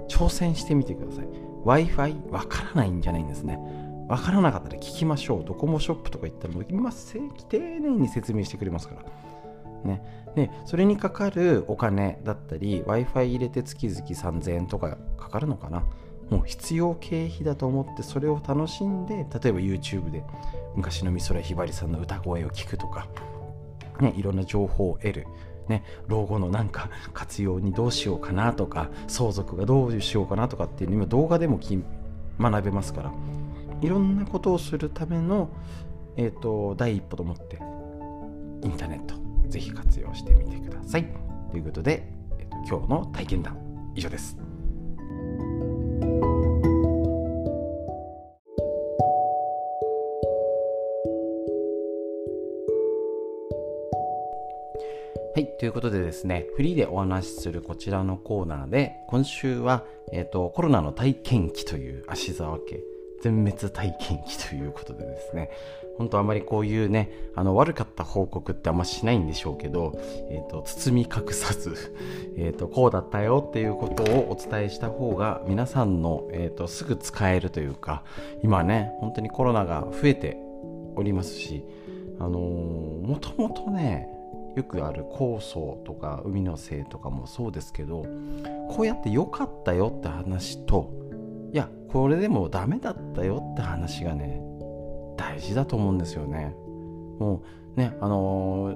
[0.08, 1.26] 挑戦してみてください。
[1.64, 3.60] Wi-Fi わからないんじゃないんですね。
[4.08, 5.44] わからなかったら聞きましょう。
[5.46, 9.02] ドコモショップとか行ったらもう今正規丁寧に説明してくれますから。
[9.84, 10.02] ね、
[10.34, 15.84] でそれにかかるお金だったり w i f i 入れて月々3000円とかかかるのかな？
[16.30, 20.24] もう必要経費だと思ってそれを楽しんで例えば YouTube で
[20.74, 23.06] 昔の美空ひばりさんの歌声を聞くとか、
[24.00, 25.26] ね、いろんな情報を得る、
[25.68, 31.60] ね、老後のなんか活用にどうしようかなとか相続がどうしようかなとかっていうの今動画でも
[32.40, 33.12] 学べますから。
[33.82, 35.50] いろんなことをするための、
[36.16, 37.56] えーと第一歩と思って
[38.64, 39.21] インターネット。
[39.52, 41.06] ぜひ活用してみてください。
[41.50, 43.58] ということで、えっと、今日の体験談
[43.94, 44.34] 以上です。
[55.34, 55.46] はい。
[55.58, 62.80] ということでですね、フリーでお話しするこちらのコーナーで、今週は、えっ、ー、と、コロナの体験記という足沢家
[63.22, 65.50] 全滅体験記ということでですね
[65.98, 69.92] 本当あまりこういうねあの悪かった報告ってあんましないんでしょうけど、
[70.30, 71.94] えーと、包み隠さず、
[72.36, 78.02] えーと、こうだったよっていうことをお伝えした方が皆さんの、えーと、すぐ使えるというか
[78.42, 80.38] 今ね本当にコロナが増えて
[80.96, 81.64] おりますし
[82.18, 84.08] あのー、もともとね
[84.56, 88.04] よくある酵素とか海のせいとかもそうですけど
[88.70, 91.01] こうやって良かったよって話と
[91.52, 94.40] いやこれでもダメだったよって話がね
[95.16, 96.54] 大事だと思うんですよね。
[97.18, 97.42] も
[97.76, 98.74] うねあの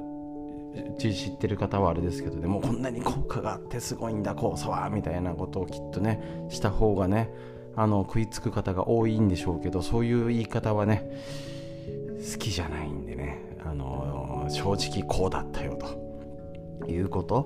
[0.74, 7.30] ー、知ってる方はあれですけどでもこんなに効果があってすごいんだ酵素はみたいなことをきっとねした方がね
[7.76, 11.10] あの食いつく方が多いんでしょうけどそういう言い方はね
[12.32, 15.78] 好きじゃないんでね、あのー、正直こうだったよ
[16.80, 17.36] ということ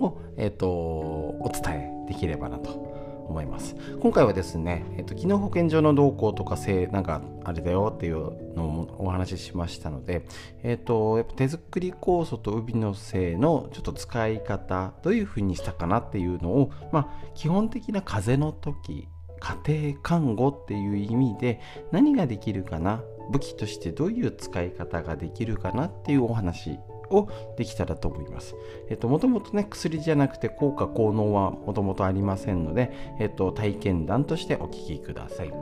[0.00, 1.74] を、えーと、お伝
[2.08, 2.99] えできればなと
[3.30, 3.76] 思います。
[4.00, 10.26] 今回はですね、えーと、機能保険上の動向とかせなんかあれだよっていうのをお話ししましたので、
[10.62, 19.08] えーと、やっぱ手作り酵素と海のせいのちょっと使い方どういうふうにしたかなっていうのを、まあ、基本的な風邪の時
[19.40, 21.60] 家庭看護っていう意味で
[21.92, 26.78] 何ができるかな武器としてどういう使い方ができるかなっていうお話
[27.10, 28.54] をできたらと思います。
[28.88, 35.52] えっと、もともとね、薬じゃなくて効果効能はもともとありませんので、えっと、体験談としてお聞きください。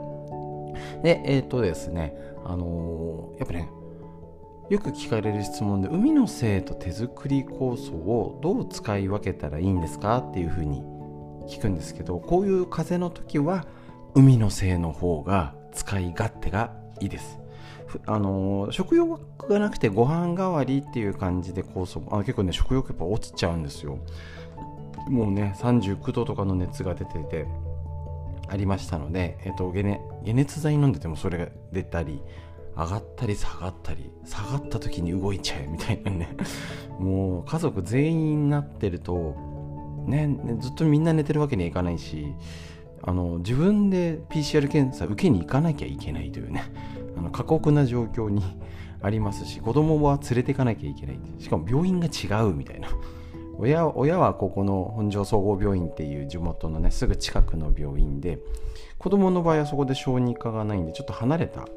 [1.03, 3.69] で、えっとですね、あのー、やっぱね、
[4.69, 10.83] よく聞かれる質問で、海の精と手作り酵素をどう使い分けたらいいんですかっていうふうに
[11.47, 13.65] 聞くんですけど、こういう風邪の時は、
[14.13, 17.38] 海の精の方が使い勝手がいいです。
[18.05, 23.99] あの食欲がなくてご飯代わりっていう感じで酵素あ結構ね食欲やっぱ落ちちゃうんですよ。
[25.07, 27.47] もうね39度とかの熱が出てて
[28.47, 29.99] ありましたので、えっと、解
[30.33, 32.21] 熱剤飲んでてもそれが出たり
[32.75, 36.35] 上がったり下がったり下がった時に動いちゃえみたいなね。
[36.99, 39.35] もう家族全員になってると
[40.05, 42.33] ねずっとみんな寝てるわけにはいかないし
[43.01, 46.63] あの自分で PCR 検査受けに行かなきゃいけないというね。
[47.19, 48.41] あの過酷な状況に
[49.01, 51.19] ありますし子供は連れていかなきゃいけない。
[51.37, 52.89] しかも病院が違うみたいな。
[53.59, 58.39] 親親はここの本庄総合病院っていう地元のねすぐ近くの病院で
[58.97, 61.67] 子供の場合はそこで小児科がないんでちょっと離れた、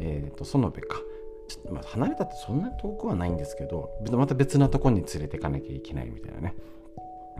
[0.00, 0.98] えーと、園部か。
[1.48, 6.54] ちょっとまあ離れたってそんな遠くはないんですけどまた別なとこに連れていかなきゃいけないみたいなね。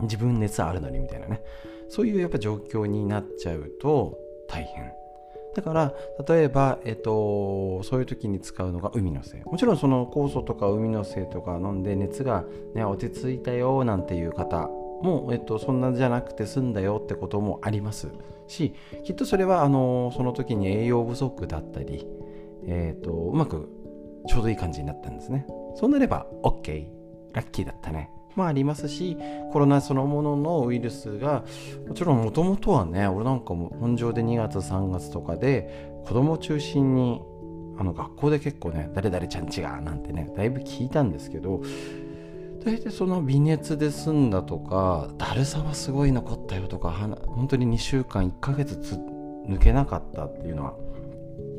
[0.01, 1.41] 自分熱あるのにみたいなね。
[1.89, 5.02] そういうやっぱ状況になっちゃうと大変。
[5.55, 5.93] だから
[6.27, 9.43] 例えば、えっと、そういう時に使うのが海の精。
[9.45, 14.67] もちろんその酵素とか海の精とか飲んで熱が、ね、落ち着いたよなんていう方
[15.03, 18.09] も、えっと、そんなじゃなくて済んだよってこともあります。
[18.47, 22.07] しきっとそれはあのその時に栄養不足だったり、
[22.65, 23.69] えっと、うまく
[24.27, 25.45] ちょうどいい感じになったんですね。
[25.75, 26.87] そうなれば OK
[27.33, 28.09] ラッキーだったね。
[28.35, 29.17] もありますし
[29.51, 31.43] コロナそのもののウイルスが
[31.87, 37.21] もちろんもともとはね俺なんかも本上で2月3月とかで子供中心に
[37.77, 41.61] あの学校で結構ね誰々ちゃんちがなんてねだいぶ聞いたんですけど
[42.63, 48.79] 大体その微熱で済んだとかだるさはすごい残ったよとか本当に2週間1ヶ月
[49.47, 50.73] 抜けなかったっていうのは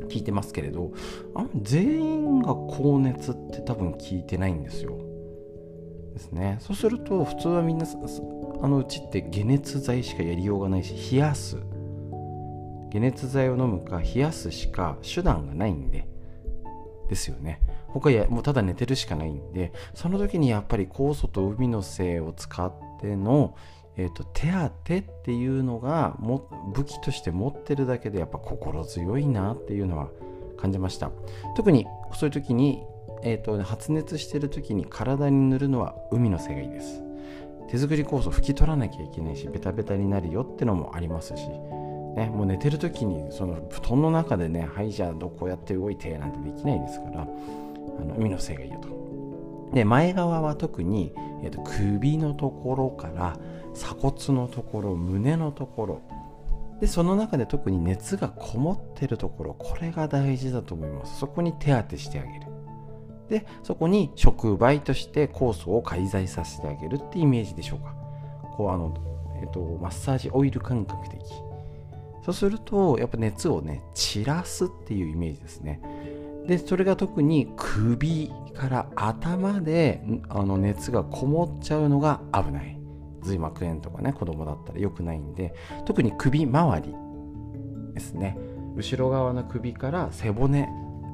[0.07, 0.91] 聞いてますけれど
[1.35, 5.04] あ全員が高熱って多分聞いてないんですよ。
[6.15, 6.57] ですね。
[6.61, 7.85] そうすると普通はみんな
[8.61, 11.57] あのうちって解熱剤しかやりようがないし冷やす。
[12.91, 16.07] 解熱剤を飲むか冷やすしか手段がないんで。
[17.09, 17.59] ですよね。
[17.89, 19.73] 他やもうただ寝てるしかないんで。
[19.93, 23.55] その時にやっぱり酵素と海の精を使っての、
[23.97, 30.09] えーと、手当てっていうのがも武器として持ってるだけでやっぱ心強いなっていうのは
[30.57, 31.11] 感じました。
[31.57, 32.81] 特にそういう時に
[33.23, 37.01] えーと、発熱してる時に体に塗るのは海の精がいいです。
[37.67, 41.49] 手作り酵素拭き取らなきゃいけないしベタベタになるよってのもありますし、
[42.15, 49.73] ね、もう寝てる時にその布団の中でねはいじゃあどこやって動いてなんてできないですからあの海の精がいいよと。
[49.73, 51.11] で前側は特に、
[51.43, 53.37] えーと首のところから
[53.73, 56.01] 鎖骨のところ胸のところ。
[56.79, 61.19] でその中で特に熱がこもってるところこれが大事だと思います。
[61.19, 62.54] そこに手当てしてあげる。
[63.29, 67.95] でそこに触媒として酵素を介在させてあげるってイメージでしょうか。
[68.55, 68.93] こうあの、
[69.41, 71.19] えっと、マッサージオイル感覚的。
[72.23, 75.81] そうするとやっぱ熱をね散らすっていうイメージですね。
[76.47, 82.79] でそれが特に首から頭であの熱がこもっちゃうのが危ない。
[83.23, 85.55] 髄膜炎とかね子供だったら良くないんで
[85.85, 86.93] 特に首周り
[87.93, 88.37] ですね。
[88.75, 90.69] 後ろ側の首から背骨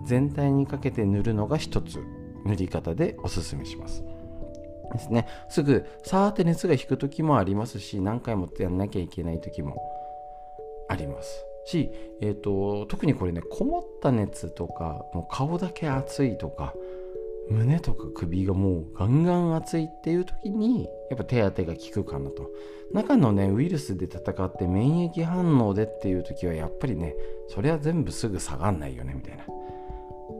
[0.05, 1.99] 全体にかけて塗るのが一つ
[2.45, 4.03] 塗り方でおすすめします。
[4.91, 5.27] ですね。
[5.49, 9.81] すぐさーって熱が引く時もありますし何回もやんなきゃいけない時も
[10.89, 11.45] あります。
[11.65, 11.91] し、
[12.21, 16.73] えーと、特にこれねこもった熱とかもう顔だけ熱いとか
[17.49, 22.49] 胸とか首がもうガンガン熱いっていう時にやっぱ手当てが効くかなと。
[22.93, 27.15] 中のねウイルスで戦って免疫反応でっていう時はやっぱりね
[27.47, 29.45] それは全部すぐ下がんないよねみたいな。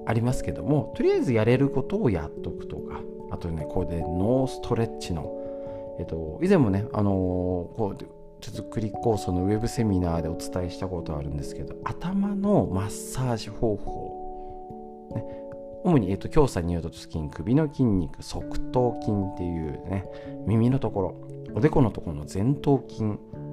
[0.05, 5.31] ありますけどもとりあえずやれることをやっとくとかあとねこれでノーストレッチの
[5.99, 8.05] えっと以前もねあのー、こう
[8.41, 15.23] 手作り酵素のウェブセミナーでお伝えしたことあるんですけど頭のマッサージ方法、ね、
[15.83, 20.05] 主に、えーと、強さによると筋首の筋肉側頭筋っていうね
[20.47, 23.03] 耳のところおでこのところの前頭筋。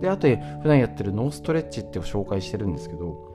[0.01, 3.35] であと普段やってるノーストレッチって紹介してるんですけど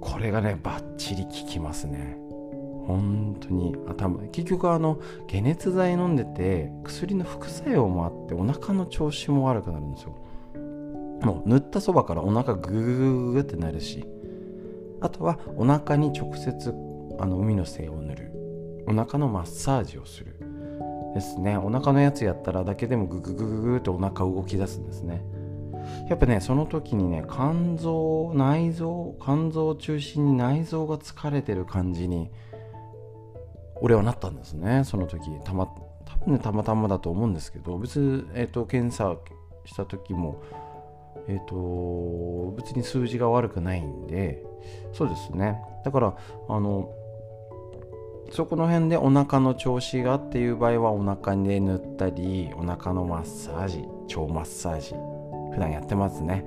[0.00, 2.21] これがねバッチリ効きますね。
[2.86, 4.18] 本当に頭。
[4.28, 4.98] 結局あの
[5.30, 10.16] 解熱剤飲んでて薬の副作用もあってお腹の調子も悪くなるんですよ。
[11.22, 14.04] もう塗ったそばからお腹グーグーってなるし
[15.00, 16.74] あとはお腹に直接
[17.20, 18.32] あの海の精を塗る。
[18.86, 20.36] お腹のマッサージをする。
[21.14, 21.56] ですね。
[21.56, 25.24] お腹のやつやったらだけでもグググググってお腹動き出すんですね。
[26.08, 32.30] やっぱねその時にね肝臓内臓肝臓を中心に内臓が疲れてる感じに
[33.82, 35.28] 俺はなったんですねその時。
[35.44, 39.16] たま多分ねたまたまだと思うんですけど別に、えーと、検査
[39.64, 40.40] した時も
[41.28, 44.42] えっ、ー、と別に数字が悪くないんで
[44.92, 45.60] そうですね。
[45.84, 46.16] だから
[46.48, 46.90] あの
[48.30, 53.84] そこの辺でお腹の調子がっていう場合はお腹で塗ったりお腹のマッサージ
[54.16, 54.94] 腸マッサージ
[55.52, 56.44] 普段やってますね。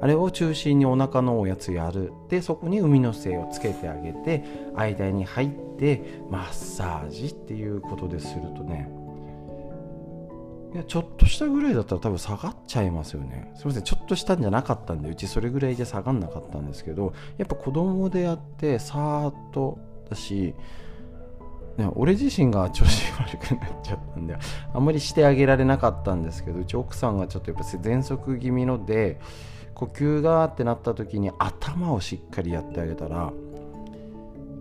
[0.00, 2.12] あれを中心にお腹のおやつやる。
[2.28, 4.44] でそこに海の精をつけてあげて
[4.76, 8.90] 間に入ってマッサージっていうことでするとね。
[10.74, 13.52] いやちょっとしたぐらいだったら多分下がっちゃいますよね。
[13.56, 19.78] すいませんちょっとしたんじゃなかったんでうちそれぐらいじゃ下がんなかったんですけどやっぱ子供でやってさーっと
[20.10, 20.54] だし、
[21.94, 24.36] 俺自身が調子悪くなっちゃったんで
[24.74, 29.20] あんまりしてあげられなかったんですけどうち奥さんがちょっとやっぱ喘息気味ので
[29.78, 33.32] 呼吸がってなった時に頭をしっかりやってあげたら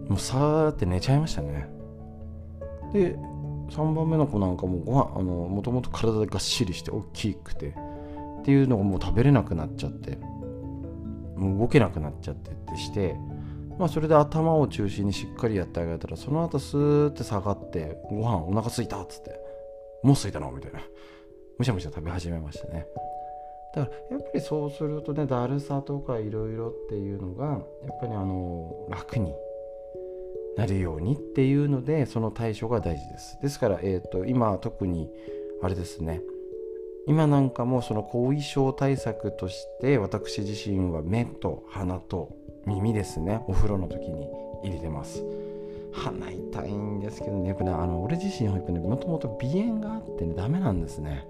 [0.08, 1.68] もうさーって寝ちゃいましたね。
[2.94, 3.18] で
[3.72, 7.76] 3番目の子なんかもご飯あのもともと体がっしりして大きくて
[8.42, 10.18] っていうのがもう食べれなくなっちゃって
[11.36, 13.16] もう動けなくなっちゃってってして
[13.78, 19.40] まあ、それで頭を中心にしっかりやってあげたらその後スーって下がってご飯お腹すいたっつって
[20.02, 20.82] もうすいたのみたいな。
[21.58, 22.86] むしゃむしゃ食べ始めましたね。
[23.78, 27.62] だからやっぱりそうするとねだるさとかいろいろっていうのがやっ
[28.02, 29.34] ぱりあの楽に
[30.58, 33.38] なるようにっていうのでその対処が大事です。
[33.42, 35.08] ですから、えーと、今特に
[35.62, 36.22] あれですね。
[37.06, 43.42] 今なんかもその後遺症対策として私自身は目と鼻と耳ですね。
[43.48, 44.28] お風呂の時に
[44.64, 45.24] 入れてます。
[45.94, 47.50] 鼻痛いんですけどね。
[47.50, 51.28] やっぱねあの俺自身はやっぱねもともと鼻炎があってねダメなんですね。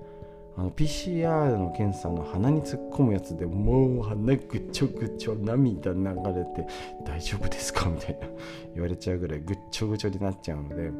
[0.57, 6.67] あの PCR の検査の鼻に突っ込むやつでもう鼻ぐちょぐちょ涙流れて
[7.05, 7.87] 大丈夫ですか？
[7.87, 8.27] みたいな
[8.73, 10.93] 言われちゃうぐらいぐっちょぐちょになっちゃうのでやっ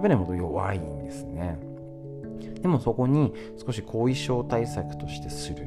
[0.00, 1.58] ぱりねほんと弱いんですね。
[2.60, 3.34] でもそこに
[3.64, 5.66] 少し後遺症対策としてする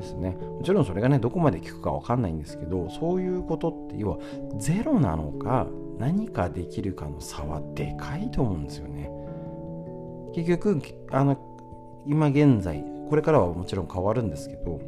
[0.00, 0.30] ですね。
[0.30, 4.18] もちろんそれがねどこまで効くか分かんないんですけどそういうことって要は
[4.58, 5.66] ゼロなのか
[5.98, 9.10] 何かできるかの差はでかいと思うんですよね。
[10.34, 10.80] 結局
[11.10, 11.36] あの
[12.08, 14.80] 今現在これからはもちろん変わるんですけど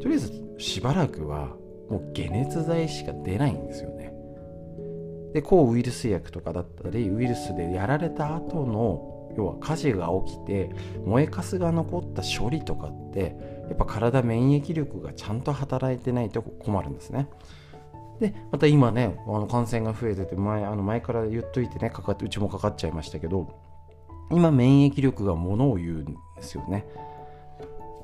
[0.00, 1.56] とりあえずしばらくは
[1.88, 4.12] もう解熱剤しか出ないんですよね
[5.34, 10.70] で抗ウイルス薬とかだったりウイルスでやられた後の要は火事が起きて
[11.04, 13.36] 燃えかすが残った処理とかって
[13.68, 17.28] やっぱ体免疫力がちゃんと働いてないと困るんですね。
[18.20, 23.48] でまた今ねあの感染が増えてて前あの前から言っといてねかかってうちもかかっちゃいましたけど
[24.30, 26.86] 今免疫力がものを言うんですよね。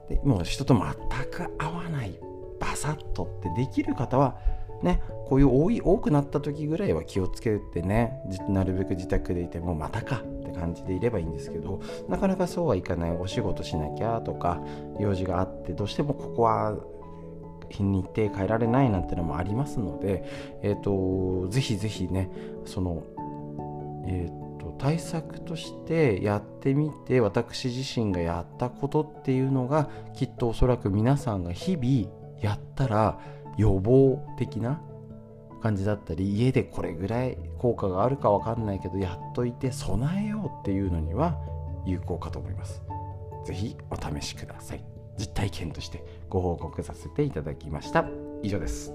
[0.09, 0.85] でもう人と全
[1.31, 2.19] く合わない
[2.59, 4.37] バサッとってできる方は
[4.83, 14.63] ねこういう多い多くなった時ぐらいは気をつけてねなるべく自宅でいてもまたかって感じでいればいいんですけどなかなかそうはいかないお仕事しなきゃとか
[14.99, 16.77] 用事があってどうしてもここは
[17.69, 20.25] 日に程変えられないなんてのもありますので、
[20.63, 22.31] えーと、ぜひぜひね
[22.65, 23.03] その、
[24.07, 24.48] えーと
[24.79, 32.11] 対策としてやってみて私自身がやったことっていうのがきっとおそらく皆さんが日々
[32.41, 33.19] やったら
[33.57, 34.81] 予防的な
[35.61, 41.37] 感じだったり家でこれぐらい効果があるか分かんないけどやっといて備えようっていうのには
[41.85, 42.83] 有効かと思います。
[43.45, 44.85] 是非お試しください。
[45.19, 48.05] 実体験としてご報告させていただきました。
[48.43, 48.95] 以上です。